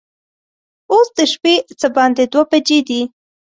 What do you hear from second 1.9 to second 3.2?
باندې دوه بجې دي.